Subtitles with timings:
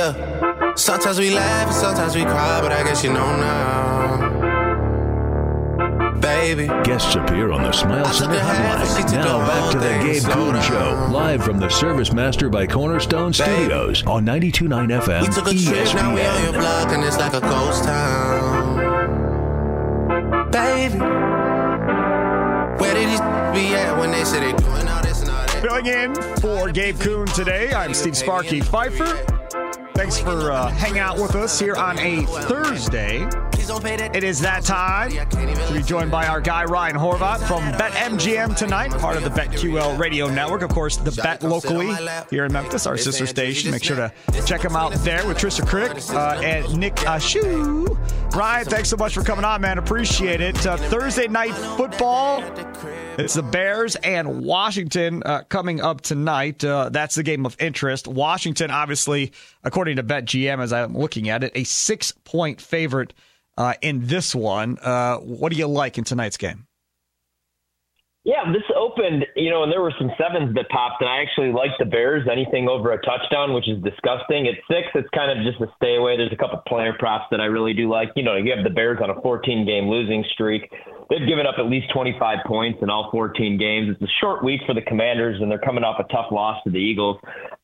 [0.00, 0.74] Yeah.
[0.76, 4.30] Sometimes we laugh and sometimes we cry, but I guess you know now.
[6.20, 6.68] Baby.
[6.84, 9.12] Guests appear on the Smile Center hotline.
[9.12, 14.02] Now back to the Gabe Kuhn Show, live from the Service Master by Cornerstone Studios
[14.06, 17.34] on 92.9 FM We took a trip, now we on your block, and it's like
[17.34, 18.80] a ghost town.
[20.50, 20.98] Baby,
[22.80, 23.20] where did these
[23.52, 25.60] be at when they said they doing all this and all that?
[25.60, 29.39] Filling in for Gabe Kuhn today, I'm Steve Sparky Pfeiffer.
[30.00, 33.28] Thanks for uh, hanging out with us here on a Thursday.
[33.72, 38.90] It is that time to be joined by our guy Ryan Horvat from BetMGM tonight,
[38.98, 40.62] part of the BetQL radio network.
[40.62, 41.94] Of course, the Bet locally
[42.30, 43.70] here in Memphis, our sister station.
[43.70, 44.12] Make sure to
[44.44, 47.96] check them out there with Trysta Krick uh, and Nick Ashooh.
[48.34, 49.78] Ryan, thanks so much for coming on, man.
[49.78, 50.66] Appreciate it.
[50.66, 52.42] Uh, Thursday night football.
[53.18, 56.64] It's the Bears and Washington uh, coming up tonight.
[56.64, 58.08] Uh, that's the game of interest.
[58.08, 59.32] Washington, obviously,
[59.62, 63.12] according to BetGM, as I'm looking at it, a six point favorite
[63.56, 64.78] uh, in this one.
[64.82, 66.66] Uh, what do you like in tonight's game?
[68.22, 71.52] Yeah, this opened, you know, and there were some sevens that popped, and I actually
[71.52, 72.28] like the Bears.
[72.30, 74.46] Anything over a touchdown, which is disgusting.
[74.46, 76.18] At six, it's kind of just a stay away.
[76.18, 78.10] There's a couple player props that I really do like.
[78.16, 80.68] You know, you have the Bears on a 14 game losing streak.
[81.08, 83.96] They've given up at least 25 points in all 14 games.
[83.96, 86.70] It's a short week for the Commanders, and they're coming off a tough loss to
[86.70, 87.16] the Eagles.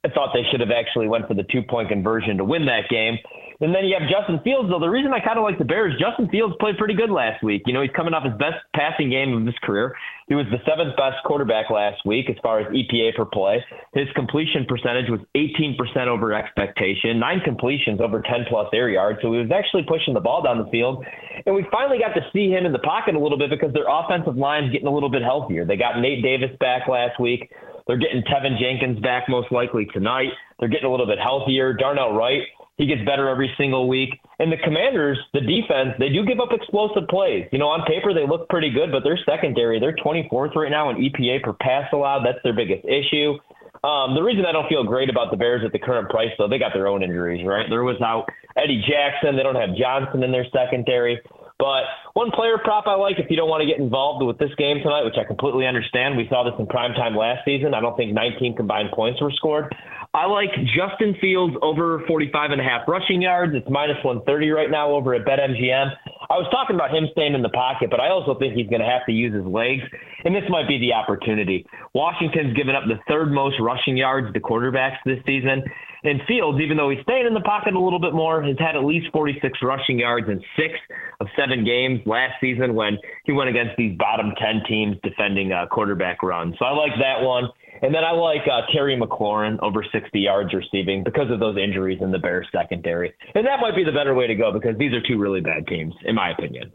[0.04, 2.88] I thought they should have actually went for the two point conversion to win that
[2.88, 3.18] game.
[3.60, 4.78] And then you have Justin Fields, though.
[4.78, 7.62] The reason I kind of like the Bears, Justin Fields played pretty good last week.
[7.64, 9.96] You know, he's coming off his best passing game of his career.
[10.28, 13.64] He was the seventh best quarterback last week as far as EPA per play.
[13.94, 19.20] His completion percentage was 18% over expectation, nine completions over 10 plus air yards.
[19.22, 21.06] So he was actually pushing the ball down the field.
[21.46, 23.88] And we finally got to see him in the pocket a little bit because their
[23.88, 25.64] offensive line's getting a little bit healthier.
[25.64, 27.48] They got Nate Davis back last week.
[27.86, 30.30] They're getting Teven Jenkins back most likely tonight.
[30.58, 31.72] They're getting a little bit healthier.
[31.72, 32.42] Darnell Wright,
[32.76, 34.20] he gets better every single week.
[34.38, 37.48] And the Commanders, the defense, they do give up explosive plays.
[37.52, 40.90] You know, on paper they look pretty good, but their secondary, they're 24th right now
[40.90, 42.24] in EPA per pass allowed.
[42.24, 43.38] That's their biggest issue.
[43.84, 46.48] Um, the reason I don't feel great about the Bears at the current price, though,
[46.48, 47.66] they got their own injuries, right?
[47.68, 48.26] There was out
[48.56, 49.36] Eddie Jackson.
[49.36, 51.20] They don't have Johnson in their secondary.
[51.58, 54.52] But one player prop I like if you don't want to get involved with this
[54.58, 56.16] game tonight, which I completely understand.
[56.16, 57.72] We saw this in prime time last season.
[57.72, 59.74] I don't think 19 combined points were scored.
[60.16, 63.52] I like Justin Fields over 45 and a half rushing yards.
[63.54, 65.92] It's minus 130 right now over at BetMGM.
[66.30, 68.80] I was talking about him staying in the pocket, but I also think he's going
[68.80, 69.82] to have to use his legs,
[70.24, 71.66] and this might be the opportunity.
[71.92, 75.62] Washington's given up the third most rushing yards to quarterbacks this season.
[76.02, 78.74] And Fields, even though he's staying in the pocket a little bit more, has had
[78.74, 80.80] at least 46 rushing yards in six
[81.20, 85.66] of seven games last season when he went against these bottom 10 teams defending uh,
[85.66, 86.54] quarterback runs.
[86.58, 87.50] So I like that one.
[87.82, 91.98] And then I like uh, Terry McLaurin over 60 yards receiving because of those injuries
[92.00, 93.12] in the Bears secondary.
[93.34, 95.66] And that might be the better way to go because these are two really bad
[95.66, 96.72] teams, in my opinion.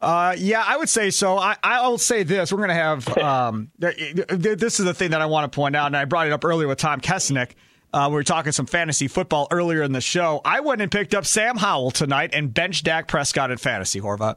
[0.00, 1.38] Uh, yeah, I would say so.
[1.38, 3.08] I, I'll say this: we're going to have.
[3.24, 6.04] Um, th- th- this is the thing that I want to point out, and I
[6.04, 7.52] brought it up earlier with Tom Kesnick.
[7.92, 10.42] Uh, we were talking some fantasy football earlier in the show.
[10.44, 14.00] I went and picked up Sam Howell tonight and benched Dak Prescott in fantasy.
[14.00, 14.36] Horvat.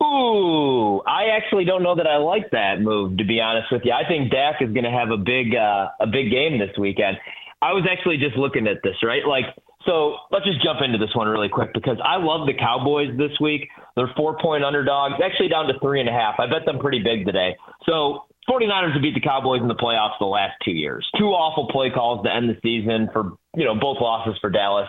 [0.00, 3.18] Ooh, I actually don't know that I like that move.
[3.18, 5.88] To be honest with you, I think Dak is going to have a big uh,
[6.00, 7.16] a big game this weekend.
[7.60, 9.26] I was actually just looking at this, right?
[9.26, 9.46] Like,
[9.84, 13.32] so let's just jump into this one really quick because I love the Cowboys this
[13.40, 13.68] week.
[13.96, 16.38] They're four point underdogs, actually down to three and a half.
[16.38, 17.56] I bet them pretty big today.
[17.84, 21.06] So 49ers have beat the Cowboys in the playoffs the last two years.
[21.18, 24.88] Two awful play calls to end the season for, you know, both losses for Dallas.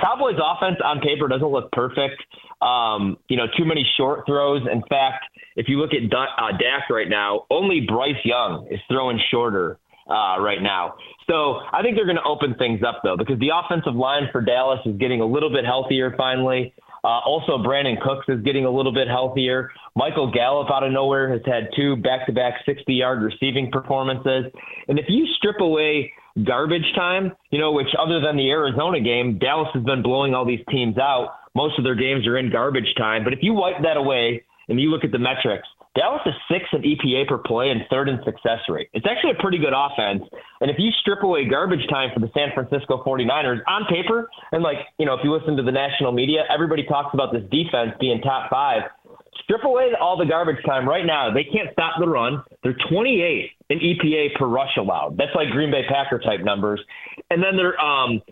[0.00, 2.22] Cowboys offense on paper doesn't look perfect.
[2.60, 4.62] Um, you know, too many short throws.
[4.70, 5.24] In fact,
[5.56, 9.78] if you look at uh, Dak right now, only Bryce Young is throwing shorter
[10.08, 10.94] uh, right now.
[11.28, 14.40] So I think they're going to open things up though, because the offensive line for
[14.40, 16.74] Dallas is getting a little bit healthier finally.
[17.08, 19.70] Uh, also, Brandin Cooks is getting a little bit healthier.
[19.96, 24.52] Michael Gallup out of nowhere has had two back-to-back 60-yard receiving performances.
[24.88, 26.12] And if you strip away
[26.44, 30.44] garbage time, you know, which other than the Arizona game, Dallas has been blowing all
[30.44, 31.30] these teams out.
[31.54, 33.24] Most of their games are in garbage time.
[33.24, 35.66] But if you wipe that away and you look at the metrics,
[35.98, 38.88] Dallas is sixth in EPA per play and third in success rate.
[38.92, 40.22] It's actually a pretty good offense.
[40.60, 44.62] And if you strip away garbage time for the San Francisco 49ers on paper, and
[44.62, 47.90] like, you know, if you listen to the national media, everybody talks about this defense
[47.98, 48.82] being top five.
[49.42, 51.34] Strip away all the garbage time right now.
[51.34, 52.44] They can't stop the run.
[52.62, 55.16] They're 28 in EPA per rush allowed.
[55.16, 56.80] That's like Green Bay Packer type numbers.
[57.30, 58.22] And then they're um,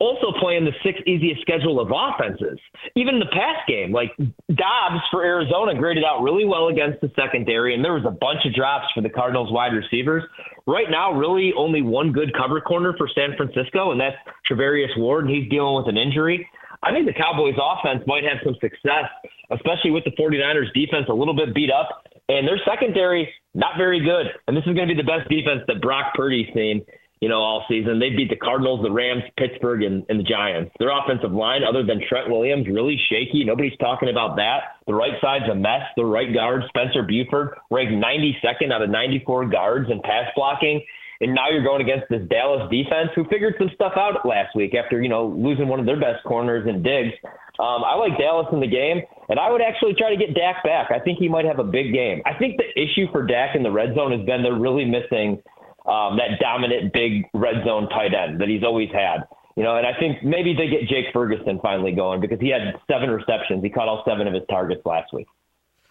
[0.00, 2.58] also playing the sixth easiest schedule of offenses.
[2.96, 4.10] Even the pass game, like
[4.48, 8.44] Dobbs for Arizona graded out really well against the secondary, and there was a bunch
[8.44, 10.24] of drops for the Cardinals wide receivers.
[10.66, 14.16] Right now, really only one good cover corner for San Francisco, and that's
[14.50, 16.48] Charvarius Ward, and he's dealing with an injury.
[16.82, 19.08] I think the Cowboys offense might have some success,
[19.50, 24.00] especially with the 49ers defense a little bit beat up, and their secondary not very
[24.00, 24.26] good.
[24.46, 26.84] And this is going to be the best defense that Brock Purdy's seen
[27.20, 27.98] you know, all season.
[27.98, 30.72] They beat the Cardinals, the Rams, Pittsburgh, and, and the Giants.
[30.78, 33.44] Their offensive line, other than Trent Williams, really shaky.
[33.44, 34.76] Nobody's talking about that.
[34.86, 35.82] The right side's a mess.
[35.96, 40.84] The right guard, Spencer Burford, ranked 92nd out of 94 guards in pass blocking.
[41.20, 44.74] And now you're going against this Dallas defense who figured some stuff out last week
[44.74, 47.14] after, you know, losing one of their best corners in Diggs.
[47.58, 50.64] Um, I like Dallas in the game, and I would actually try to get Dak
[50.64, 50.90] back.
[50.90, 52.20] I think he might have a big game.
[52.26, 55.40] I think the issue for Dak in the red zone has been they're really missing–
[55.86, 59.24] um, that dominant big red zone tight end that he's always had.
[59.56, 62.74] You know, and I think maybe they get Jake Ferguson finally going because he had
[62.90, 63.62] seven receptions.
[63.62, 65.28] He caught all seven of his targets last week.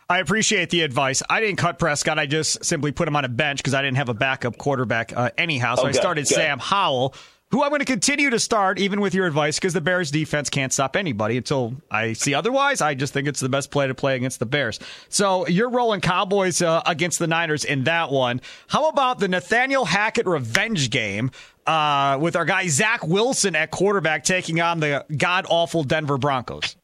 [0.10, 1.24] I appreciate the advice.
[1.30, 2.19] I didn't cut Prescott.
[2.19, 5.16] I just simply put him on a bench because I didn't have a backup quarterback
[5.16, 5.75] uh, anyhow.
[5.75, 6.36] So oh, I started good.
[6.36, 7.16] Sam Howell,
[7.53, 10.50] who I'm going to continue to start even with your advice because the Bears defense
[10.50, 12.81] can't stop anybody until I see otherwise.
[12.81, 14.79] I just think it's the best play to play against the Bears.
[15.09, 18.41] So you're rolling Cowboys uh, against the Niners in that one.
[18.69, 21.29] How about the Nathaniel Hackett revenge game?
[21.67, 26.75] Uh, with our guy Zach Wilson at quarterback taking on the god awful Denver Broncos.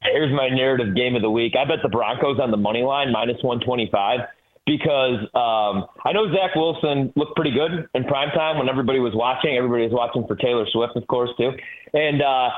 [0.00, 1.54] Here's my narrative game of the week.
[1.60, 4.20] I bet the Broncos on the money line minus 125
[4.68, 9.16] because um, I know Zach Wilson looked pretty good in prime time when everybody was
[9.16, 9.56] watching.
[9.56, 11.50] Everybody was watching for Taylor Swift, of course, too.
[11.94, 12.50] And uh,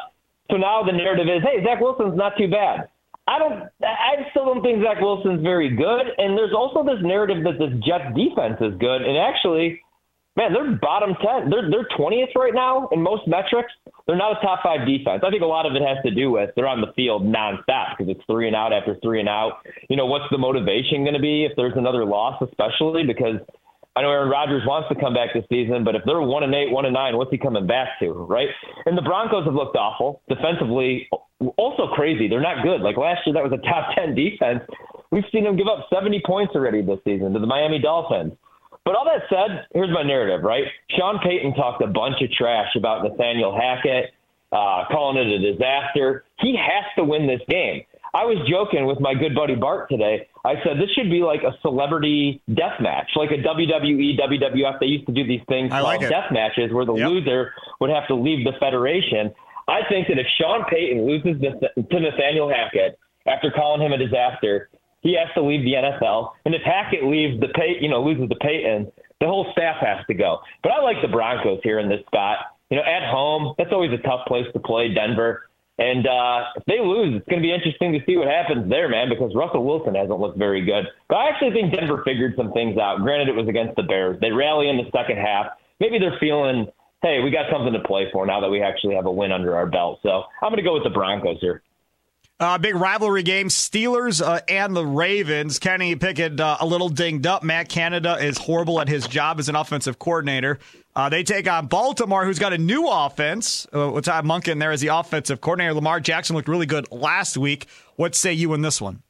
[0.50, 2.90] so now the narrative is, hey, Zach Wilson's not too bad.
[3.28, 3.62] I don't.
[3.78, 6.10] I still don't think Zach Wilson's very good.
[6.18, 9.02] And there's also this narrative that this Jets defense is good.
[9.06, 9.80] And actually,
[10.36, 11.50] man, they're bottom ten.
[11.50, 13.72] They're they're twentieth right now in most metrics.
[14.06, 15.22] They're not a top five defense.
[15.24, 17.96] I think a lot of it has to do with they're on the field nonstop
[17.96, 19.64] because it's three and out after three and out.
[19.88, 23.36] You know, what's the motivation going to be if there's another loss, especially because
[23.96, 26.54] I know Aaron Rodgers wants to come back this season, but if they're one and
[26.54, 28.48] eight, one and nine, what's he coming back to, right?
[28.86, 31.08] And the Broncos have looked awful defensively,
[31.56, 32.28] also crazy.
[32.28, 32.82] They're not good.
[32.82, 34.62] Like last year, that was a top ten defense.
[35.10, 38.32] We've seen them give up 70 points already this season to the Miami Dolphins.
[38.84, 40.64] But all that said, here's my narrative, right?
[40.90, 44.12] Sean Payton talked a bunch of trash about Nathaniel Hackett,
[44.52, 46.24] uh, calling it a disaster.
[46.40, 47.84] He has to win this game.
[48.12, 50.26] I was joking with my good buddy Bart today.
[50.44, 54.80] I said this should be like a celebrity death match, like a WWE, WWF.
[54.80, 57.08] They used to do these things I called like death matches where the yep.
[57.08, 59.32] loser would have to leave the federation.
[59.68, 64.70] I think that if Sean Payton loses to Nathaniel Hackett after calling him a disaster,
[65.00, 66.32] he has to leave the NFL.
[66.44, 68.90] And if Hackett leaves the pay, you know, loses the Payton,
[69.20, 70.40] the whole staff has to go.
[70.62, 72.56] But I like the Broncos here in this spot.
[72.70, 75.50] You know, at home, that's always a tough place to play, Denver.
[75.78, 78.88] And uh, if they lose, it's going to be interesting to see what happens there,
[78.88, 80.84] man, because Russell Wilson hasn't looked very good.
[81.08, 83.00] But I actually think Denver figured some things out.
[83.00, 84.20] Granted, it was against the Bears.
[84.20, 85.46] They rally in the second half.
[85.80, 86.68] Maybe they're feeling,
[87.02, 89.56] hey, we got something to play for now that we actually have a win under
[89.56, 90.00] our belt.
[90.02, 91.62] So I'm going to go with the Broncos here.
[92.40, 95.58] Uh, big rivalry game, Steelers uh, and the Ravens.
[95.58, 97.42] Kenny Pickett uh, a little dinged up.
[97.42, 100.58] Matt Canada is horrible at his job as an offensive coordinator.
[100.96, 103.66] Uh, they take on Baltimore, who's got a new offense.
[103.74, 105.74] Uh, Todd Monken there as the offensive coordinator.
[105.74, 107.66] Lamar Jackson looked really good last week.
[107.96, 109.02] What say you in this one?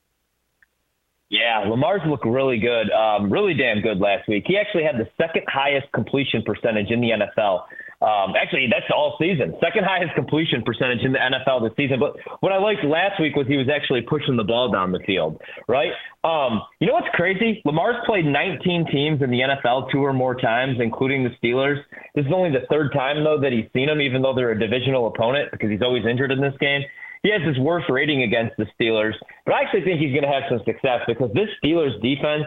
[1.29, 4.43] Yeah, Lamar's looked really good, um, really damn good last week.
[4.49, 7.63] He actually had the second highest completion percentage in the NFL.
[8.01, 9.55] Um, actually, that's all season.
[9.63, 12.01] Second highest completion percentage in the NFL this season.
[12.01, 15.01] But what I liked last week was he was actually pushing the ball down the
[15.01, 15.93] field, right?
[16.25, 17.61] Um, you know what's crazy?
[17.65, 21.81] Lamar's played 19 teams in the NFL two or more times, including the Steelers.
[22.15, 24.59] This is only the third time, though, that he's seen them, even though they're a
[24.59, 26.83] divisional opponent because he's always injured in this game
[27.23, 29.13] he has his worst rating against the Steelers,
[29.45, 32.45] but I actually think he's going to have some success because this Steelers defense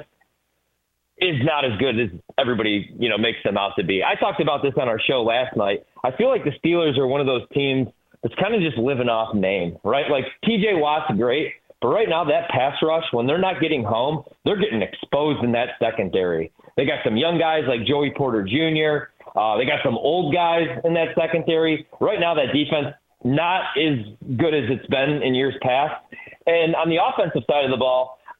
[1.19, 4.03] is not as good as everybody, you know, makes them out to be.
[4.03, 5.85] I talked about this on our show last night.
[6.03, 7.87] I feel like the Steelers are one of those teams
[8.21, 10.09] that's kind of just living off name, right?
[10.09, 14.23] Like TJ Watt's great, but right now that pass rush, when they're not getting home,
[14.45, 16.51] they're getting exposed in that secondary.
[16.77, 19.11] They got some young guys like Joey Porter Jr.
[19.37, 21.85] Uh, they got some old guys in that secondary.
[21.99, 23.99] Right now, that defense not as
[24.37, 25.93] good as it's been in years past.
[26.45, 28.17] And on the offensive side of the ball,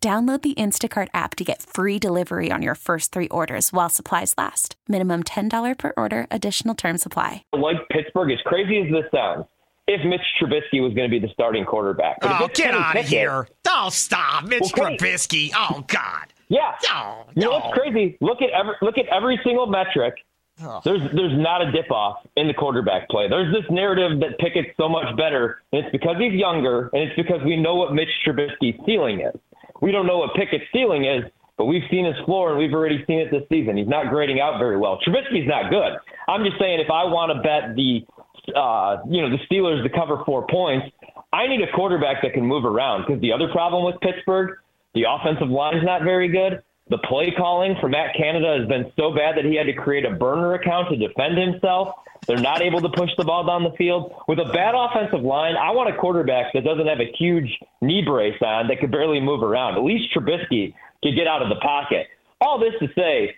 [0.00, 4.32] Download the Instacart app to get free delivery on your first three orders while supplies
[4.38, 4.76] last.
[4.86, 7.42] Minimum $10 per order, additional term supply.
[7.52, 9.46] Like Pittsburgh, as crazy as this sounds,
[9.88, 12.18] if Mitch Trubisky was going to be the starting quarterback.
[12.22, 13.48] Oh, get out of here.
[13.66, 14.44] Oh, stop.
[14.44, 15.50] Mitch well, Trubisky.
[15.56, 16.32] Oh, God.
[16.46, 16.76] Yeah.
[16.90, 17.32] Oh, no.
[17.34, 18.16] You know what's crazy?
[18.20, 20.14] Look at every, look at every single metric.
[20.62, 20.80] Oh.
[20.84, 23.28] There's there's not a dip off in the quarterback play.
[23.28, 27.14] There's this narrative that Pickett's so much better, and it's because he's younger, and it's
[27.14, 29.40] because we know what Mitch Trubisky's ceiling is.
[29.80, 31.24] We don't know what Pickett's ceiling is,
[31.56, 33.76] but we've seen his floor and we've already seen it this season.
[33.76, 34.98] He's not grading out very well.
[35.06, 35.98] Trubisky's not good.
[36.28, 38.06] I'm just saying if I want to bet the
[38.54, 40.86] uh, you know the Steelers to cover four points,
[41.32, 44.56] I need a quarterback that can move around because the other problem with Pittsburgh,
[44.94, 46.62] the offensive line is not very good.
[46.90, 50.06] The play calling for Matt Canada has been so bad that he had to create
[50.06, 51.94] a burner account to defend himself.
[52.26, 54.12] They're not able to push the ball down the field.
[54.26, 58.02] With a bad offensive line, I want a quarterback that doesn't have a huge knee
[58.04, 59.76] brace on that could barely move around.
[59.76, 62.06] At least Trubisky could get out of the pocket.
[62.40, 63.34] All this to say,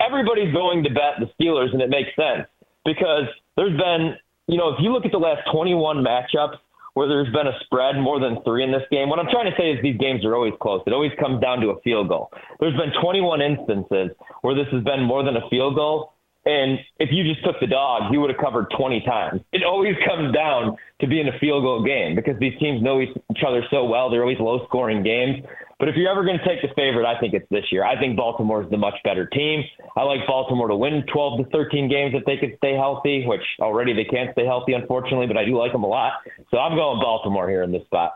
[0.00, 2.46] everybody's going to bet the Steelers, and it makes sense
[2.84, 4.16] because there's been,
[4.46, 6.56] you know, if you look at the last 21 matchups,
[6.94, 9.08] where there's been a spread more than three in this game.
[9.08, 10.82] What I'm trying to say is these games are always close.
[10.86, 12.30] It always comes down to a field goal.
[12.60, 14.10] There's been 21 instances
[14.42, 16.12] where this has been more than a field goal.
[16.44, 19.40] And if you just took the dog, he would have covered 20 times.
[19.52, 23.00] It always comes down to be in a field goal game because these teams know
[23.00, 23.10] each
[23.46, 24.08] other so well.
[24.08, 25.44] They're always low scoring games.
[25.78, 27.84] But if you're ever going to take the favorite, I think it's this year.
[27.84, 29.64] I think Baltimore is the much better team.
[29.96, 33.42] I like Baltimore to win 12 to 13 games if they could stay healthy, which
[33.58, 36.12] already they can't stay healthy, unfortunately, but I do like them a lot.
[36.52, 38.12] So I'm going Baltimore here in this spot.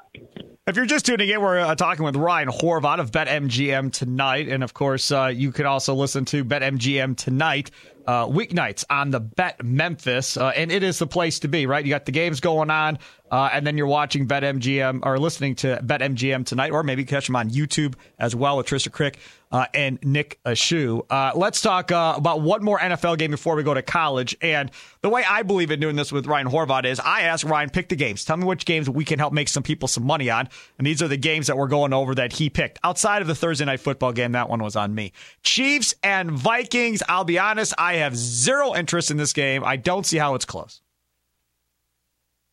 [0.69, 4.49] If you're just tuning in, we're uh, talking with Ryan Horvat of BetMGM tonight.
[4.49, 7.73] And of course, uh, you can also listen to BetMGM tonight
[8.07, 11.85] uh, weeknights on the Bet Memphis, uh, and it is the place to be, right?
[11.85, 12.76] You got the games going on,
[13.31, 17.37] uh, and then you're watching BetMGM or listening to BetMGM tonight, or maybe catch them
[17.37, 19.17] on YouTube as well with Trysta Krick
[19.51, 21.05] uh, and Nick Ashooh.
[21.11, 24.37] Uh, let's talk uh, about one more NFL game before we go to college.
[24.41, 24.71] And
[25.03, 27.89] the way I believe in doing this with Ryan Horvat is I ask Ryan, pick
[27.89, 28.25] the games.
[28.25, 30.49] Tell me which games we can help make some people some money on.
[30.79, 32.79] And these are the games that we're going over that he picked.
[32.85, 35.13] Outside of the Thursday night football game, that one was on me.
[35.43, 39.65] Chiefs and Vikings, I'll be honest, I have zero interest in this game.
[39.65, 40.81] I don't see how it's close.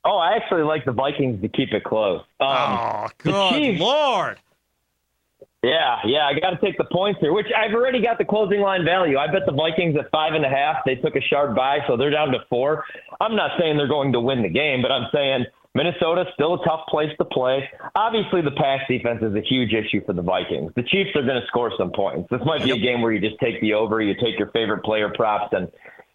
[0.05, 2.21] Oh, I actually like the Vikings to keep it close.
[2.39, 4.37] Um, oh, good Chiefs, Lord.
[5.63, 8.59] Yeah, yeah, I got to take the points here, which I've already got the closing
[8.59, 9.17] line value.
[9.17, 10.83] I bet the Vikings at five and a half.
[10.85, 12.83] They took a sharp buy, so they're down to four.
[13.21, 16.65] I'm not saying they're going to win the game, but I'm saying Minnesota still a
[16.65, 17.69] tough place to play.
[17.95, 20.73] Obviously, the pass defense is a huge issue for the Vikings.
[20.75, 22.29] The Chiefs are going to score some points.
[22.29, 24.83] This might be a game where you just take the over, you take your favorite
[24.83, 25.71] player props, and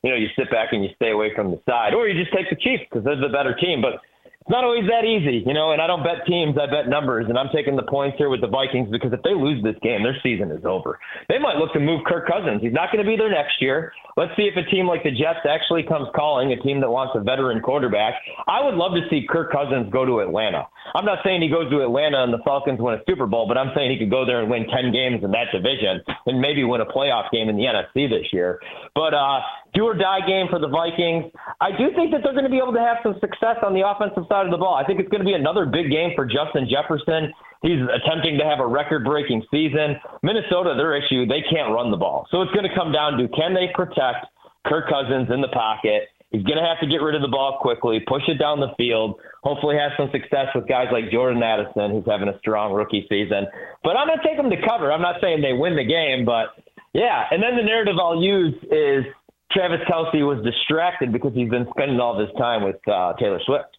[0.09, 2.35] you know you sit back and you stay away from the side, or you just
[2.35, 3.83] take the Chiefs because they're the better team.
[3.85, 4.01] But
[4.49, 7.27] it's not always that easy, you know, and I don't bet teams, I bet numbers,
[7.29, 10.03] and I'm taking the points here with the Vikings because if they lose this game,
[10.03, 10.99] their season is over.
[11.29, 12.65] They might look to move Kirk Cousins.
[12.65, 13.93] He's not going to be there next year.
[14.17, 17.13] Let's see if a team like the Jets actually comes calling, a team that wants
[17.15, 18.15] a veteran quarterback.
[18.49, 20.65] I would love to see Kirk Cousins go to Atlanta.
[20.95, 23.59] I'm not saying he goes to Atlanta and the Falcons win a Super Bowl, but
[23.59, 26.65] I'm saying he could go there and win 10 games in that division and maybe
[26.65, 28.61] win a playoff game in the NFC this year.
[28.95, 29.45] But uh,
[29.79, 31.31] do or die game for the Vikings.
[31.63, 33.87] I do think that they're going to be able to have some success on the
[33.87, 34.75] offensive side of the ball.
[34.75, 37.31] I think it's going to be another big game for Justin Jefferson.
[37.63, 39.95] He's attempting to have a record breaking season.
[40.27, 42.27] Minnesota, their issue, they can't run the ball.
[42.31, 44.27] So it's going to come down to can they protect
[44.67, 46.11] Kirk Cousins in the pocket?
[46.31, 48.75] He's going to have to get rid of the ball quickly, push it down the
[48.77, 53.07] field, hopefully have some success with guys like Jordan Addison, who's having a strong rookie
[53.09, 53.47] season.
[53.83, 54.93] But I'm going to take them to cover.
[54.93, 56.53] I'm not saying they win the game, but
[56.93, 57.25] yeah.
[57.31, 59.09] And then the narrative I'll use is
[59.53, 63.79] Travis Kelce was distracted because he's been spending all this time with uh, Taylor Swift.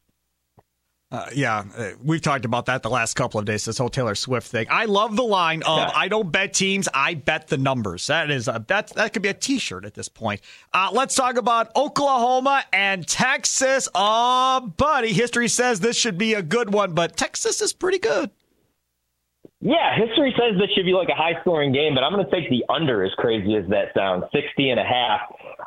[1.11, 3.65] Uh, yeah, uh, we've talked about that the last couple of days.
[3.65, 4.67] This whole Taylor Swift thing.
[4.69, 5.91] I love the line of yeah.
[5.95, 9.29] "I don't bet teams, I bet the numbers." That is a, that that could be
[9.29, 10.41] a T-shirt at this point.
[10.71, 13.89] Uh, let's talk about Oklahoma and Texas.
[13.95, 18.29] Oh, buddy, history says this should be a good one, but Texas is pretty good.
[19.61, 22.49] Yeah, history says this should be like a high-scoring game, but I'm going to take
[22.51, 23.03] the under.
[23.03, 25.21] As crazy as that sounds, 60 and a half.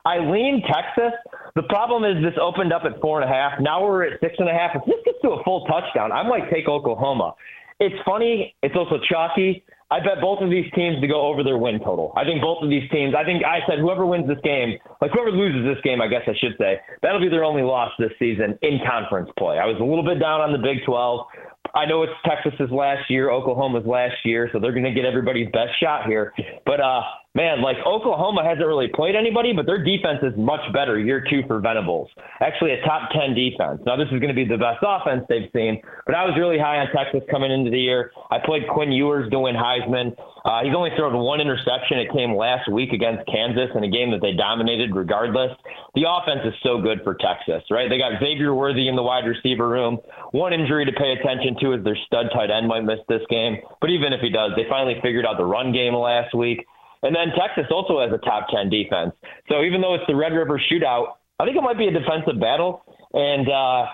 [0.05, 1.13] I lean Texas.
[1.55, 3.61] The problem is this opened up at four and a half.
[3.61, 4.73] Now we're at six and a half.
[4.75, 7.35] If this gets to a full touchdown, I might take Oklahoma.
[7.79, 8.55] It's funny.
[8.63, 9.65] It's also chalky.
[9.91, 12.15] I bet both of these teams to go over their win total.
[12.17, 13.15] I think both of these teams.
[13.15, 16.23] I think I said whoever wins this game, like whoever loses this game, I guess
[16.27, 19.59] I should say, that'll be their only loss this season in conference play.
[19.59, 21.27] I was a little bit down on the Big 12.
[21.75, 25.51] I know it's Texas's last year, Oklahoma's last year, so they're going to get everybody's
[25.53, 26.33] best shot here.
[26.65, 27.03] But uh,
[27.35, 31.43] man, like Oklahoma hasn't really played anybody, but their defense is much better year two
[31.47, 32.09] for Venables.
[32.41, 33.81] Actually, a top 10 defense.
[33.87, 36.59] Now, this is going to be the best offense they've seen, but I was really
[36.59, 38.13] high on Texas coming into the year.
[38.31, 40.13] I played Quinn Ewers to win Heisman.
[40.45, 41.99] Uh, he's only thrown one interception.
[41.99, 45.53] It came last week against Kansas in a game that they dominated regardless.
[45.95, 47.89] The offense is so good for Texas, right?
[47.89, 49.99] They got Xavier Worthy in the wide receiver room.
[50.33, 53.59] One injury to pay attention to is their stud tight end might miss this game.
[53.81, 56.67] But even if he does, they finally figured out the run game last week.
[57.03, 59.13] And then Texas also has a top 10 defense.
[59.49, 62.41] So even though it's the Red River shootout, I think it might be a defensive
[62.41, 62.83] battle.
[63.13, 63.87] And uh,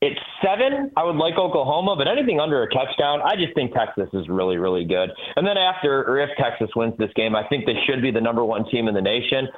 [0.00, 0.90] it's seven.
[0.96, 4.56] I would like Oklahoma, but anything under a touchdown, I just think Texas is really,
[4.56, 5.10] really good.
[5.36, 8.20] And then after, or if Texas wins this game, I think they should be the
[8.20, 9.48] number one team in the nation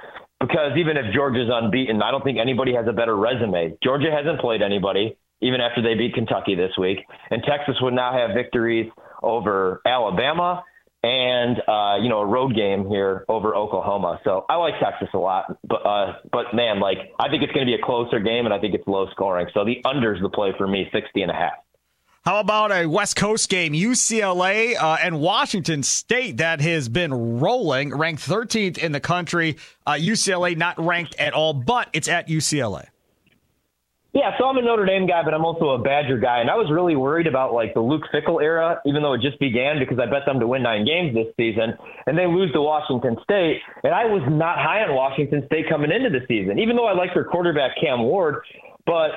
[0.40, 3.78] because even if Georgia's unbeaten, I don't think anybody has a better resume.
[3.82, 6.98] Georgia hasn't played anybody, even after they beat Kentucky this week.
[7.30, 8.90] And Texas would now have victories
[9.22, 10.64] over Alabama
[11.02, 14.20] and uh, you know a road game here over Oklahoma.
[14.24, 17.66] So I like Texas a lot, but uh, but man, like I think it's going
[17.66, 19.48] to be a closer game, and I think it's low scoring.
[19.54, 21.54] So the under's the play for me, 60 and a half.
[22.24, 27.92] How about a West Coast game, UCLA uh, and Washington State that has been rolling,
[27.92, 29.56] ranked 13th in the country.
[29.84, 32.86] Uh, UCLA not ranked at all, but it's at UCLA.
[34.12, 36.54] Yeah, so I'm a Notre Dame guy, but I'm also a Badger guy, and I
[36.54, 39.98] was really worried about like the Luke Fickell era, even though it just began, because
[39.98, 41.72] I bet them to win nine games this season,
[42.06, 45.90] and they lose to Washington State, and I was not high on Washington State coming
[45.90, 48.44] into the season, even though I like their quarterback Cam Ward,
[48.84, 49.12] but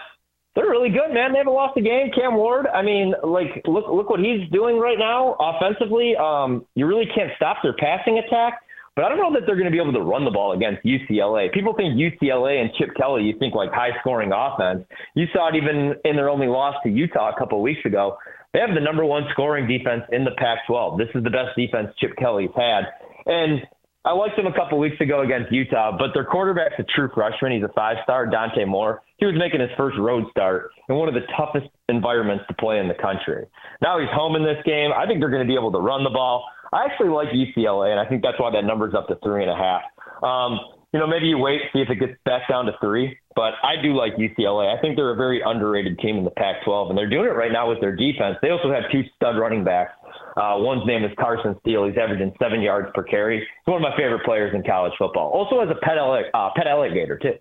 [0.55, 1.33] they're really good, man.
[1.33, 2.11] They haven't lost a game.
[2.15, 6.15] Cam Ward, I mean, like look look what he's doing right now offensively.
[6.15, 8.61] Um, you really can't stop their passing attack.
[8.95, 10.85] But I don't know that they're going to be able to run the ball against
[10.85, 11.51] UCLA.
[11.51, 14.85] People think UCLA and Chip Kelly, you think like high scoring offense.
[15.15, 18.17] You saw it even in their only loss to Utah a couple of weeks ago.
[18.53, 20.97] They have the number one scoring defense in the Pac 12.
[20.97, 22.83] This is the best defense Chip Kelly's had.
[23.25, 23.59] And
[24.05, 27.51] I liked him a couple weeks ago against Utah, but their quarterback's a true freshman.
[27.51, 29.01] He's a five star, Dante Moore.
[29.17, 32.79] He was making his first road start in one of the toughest environments to play
[32.79, 33.47] in the country.
[33.81, 34.91] Now he's home in this game.
[34.95, 36.45] I think they're going to be able to run the ball.
[36.75, 39.51] I actually like UCLA, and I think that's why that number's up to three and
[39.51, 39.81] a half.
[40.21, 40.59] Um,
[40.91, 43.17] you know, maybe you wait, see if it gets back down to three.
[43.35, 44.75] But I do like UCLA.
[44.75, 47.35] I think they're a very underrated team in the Pac 12, and they're doing it
[47.35, 48.37] right now with their defense.
[48.41, 49.91] They also have two stud running backs.
[50.37, 51.85] Uh, one's name is Carson Steele.
[51.85, 53.39] He's averaging seven yards per carry.
[53.39, 55.31] He's one of my favorite players in college football.
[55.31, 57.33] Also has a pet, uh, pet alligator, too.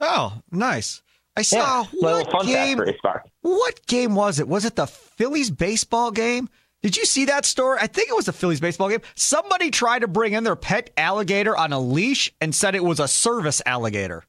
[0.00, 1.02] Oh, nice.
[1.36, 2.80] I saw yeah, what game.
[3.40, 4.46] What game was it?
[4.46, 6.48] Was it the Phillies baseball game?
[6.84, 7.78] Did you see that story?
[7.80, 9.00] I think it was a Phillies baseball game.
[9.14, 13.00] Somebody tried to bring in their pet alligator on a leash and said it was
[13.00, 14.22] a service alligator.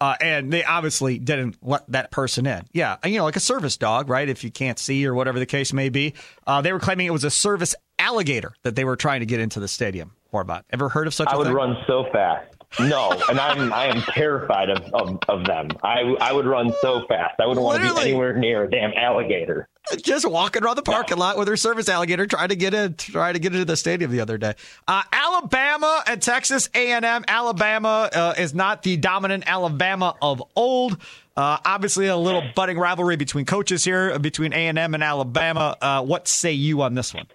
[0.00, 2.64] Uh, and they obviously didn't let that person in.
[2.72, 4.28] Yeah, you know, like a service dog, right?
[4.28, 6.14] If you can't see or whatever the case may be.
[6.48, 9.38] Uh, they were claiming it was a service alligator that they were trying to get
[9.38, 10.16] into the stadium.
[10.32, 10.64] about.
[10.70, 11.54] Ever heard of such I a would thing?
[11.54, 12.50] run so fast.
[12.80, 15.68] No, and I'm I am terrified of, of, of them.
[15.82, 17.38] I I would run so fast.
[17.40, 19.68] I wouldn't want to be anywhere near a damn alligator.
[20.02, 23.34] Just walking around the parking lot with her service alligator, trying to get in, trying
[23.34, 24.54] to get into the stadium the other day.
[24.88, 27.24] Uh, Alabama and Texas A&M.
[27.28, 30.94] Alabama uh, is not the dominant Alabama of old.
[31.36, 35.76] Uh, obviously, a little budding rivalry between coaches here, between A&M and Alabama.
[35.80, 37.26] Uh, what say you on this one?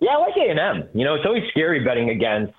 [0.00, 0.88] Yeah, I like A&M.
[0.92, 2.52] You know, it's always scary betting against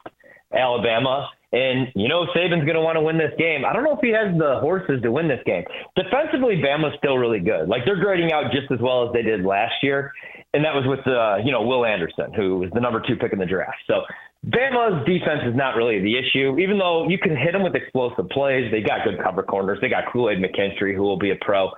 [0.54, 1.30] Alabama.
[1.54, 3.64] And you know Saban's going to want to win this game.
[3.64, 5.64] I don't know if he has the horses to win this game.
[5.96, 7.70] Defensively, Bama's still really good.
[7.70, 10.12] Like they're grading out just as well as they did last year.
[10.54, 13.32] and that was with uh, you know Will Anderson, who was the number two pick
[13.34, 13.78] in the draft.
[13.88, 14.02] So
[14.46, 18.30] Bama's defense is not really the issue, even though you can hit them with explosive
[18.30, 18.72] plays.
[18.72, 19.80] They got good cover corners.
[19.82, 21.72] They got Kool Aid McKinstry, who will be a pro.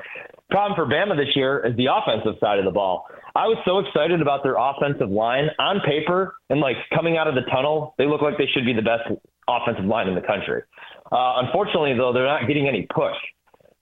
[0.50, 3.08] Problem for Bama this year is the offensive side of the ball.
[3.36, 7.36] I was so excited about their offensive line on paper and like coming out of
[7.36, 9.04] the tunnel, they look like they should be the best
[9.48, 10.64] offensive line in the country.
[11.12, 13.16] Uh, unfortunately, though, they're not getting any push.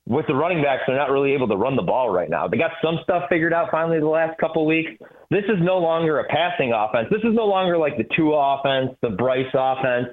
[0.08, 2.48] With the running backs, they're not really able to run the ball right now.
[2.48, 4.92] They got some stuff figured out finally the last couple weeks.
[5.30, 7.08] This is no longer a passing offense.
[7.12, 10.08] This is no longer like the Tua offense, the Bryce offense.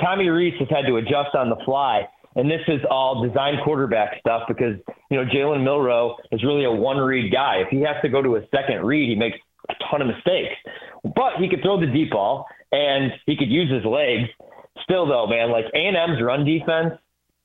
[0.00, 2.06] Tommy Rees has had to adjust on the fly.
[2.36, 4.76] And this is all design quarterback stuff because,
[5.10, 7.56] you know, Jalen Milroe is really a one read guy.
[7.56, 9.36] If he has to go to a second read, he makes
[9.68, 10.54] a ton of mistakes.
[11.02, 14.28] But he could throw the deep ball and he could use his legs.
[14.84, 16.94] Still, though, man, like A&M's run defense,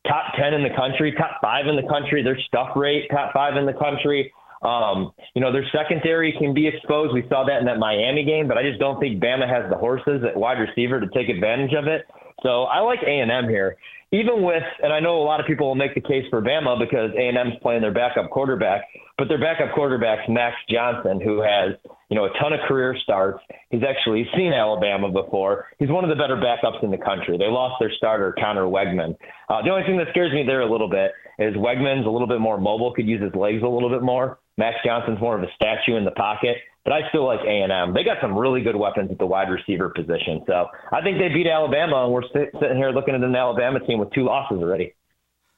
[0.08, 2.22] top 10 in the country, top five in the country.
[2.22, 4.32] Their stuff rate, top five in the country.
[4.62, 7.14] Um, you know, their secondary can be exposed.
[7.14, 9.78] We saw that in that Miami game, but I just don't think Bama has the
[9.78, 12.06] horses at wide receiver to take advantage of it.
[12.42, 13.78] So I like A&M here
[14.16, 16.80] even with, and I know a lot of people will make the case for Bama
[16.80, 18.84] because A&M's playing their backup quarterback,
[19.18, 21.76] but their backup quarterback's Max Johnson, who has,
[22.10, 23.40] you know, a ton of career starts.
[23.70, 25.68] He's actually seen Alabama before.
[25.80, 27.38] He's one of the better backups in the country.
[27.38, 29.16] They lost their starter, Conner Weigman.
[29.50, 32.28] Uh, the only thing that scares me there a little bit is Weigman's a little
[32.28, 34.40] bit more mobile, could use his legs a little bit more.
[34.58, 37.94] Max Johnson's more of a statue in the pocket but I still like A&M.
[37.94, 40.42] They got some really good weapons at the wide receiver position.
[40.48, 43.80] So I think they beat Alabama, and we're sit, sitting here looking at an Alabama
[43.80, 44.94] team with two losses already.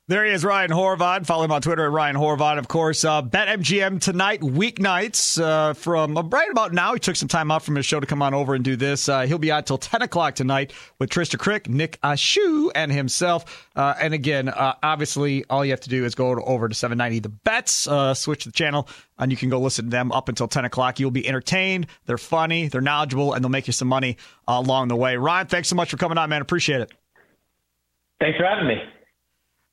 [0.10, 1.26] There he is, Ryan Horvat.
[1.26, 3.04] Follow him on Twitter at Ryan Horvat, of course.
[3.04, 6.93] Uh, BetMGM tonight, weeknights uh, from uh, right about now.
[6.93, 9.10] He took some time off from his show to come on over and do this.
[9.10, 13.67] Uh, he'll be out till 10 o'clock tonight with Trysta Krick, Nick Ashooh, and himself.
[13.76, 17.20] Uh, and again, uh, obviously, all you have to do is go over to 790
[17.20, 18.88] The Bets, uh, switch the channel,
[19.20, 21.02] and you can go listen to them up until 10 o'clock.
[21.02, 21.88] You'll be entertained.
[22.06, 24.15] They're funny, they're knowledgeable, and they'll make you some money
[24.48, 25.17] along the way.
[25.17, 26.41] Ryan, thanks so much for coming on, man.
[26.41, 26.93] Appreciate it.
[28.22, 28.78] Thanks for having me.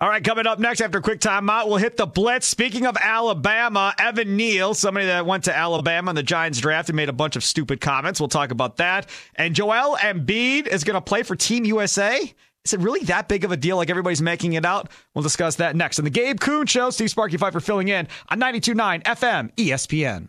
[0.00, 2.48] All right, coming up next after quick timeout, we'll hit the blitz.
[2.48, 6.96] Speaking of Alabama, Evan Neal, somebody that went to Alabama in the Giants draft and
[6.96, 8.18] made a bunch of stupid comments.
[8.18, 9.08] We'll talk about that.
[9.36, 12.34] And Joel Embiid is going to play for Team USA.
[12.64, 14.90] Is it really that big of a deal like everybody's making it out?
[15.14, 16.90] We'll discuss that next on the Gabe Kuhn Show.
[16.90, 20.28] Steve Sparky Pfeiffer filling in on 92.9 FM ESPN.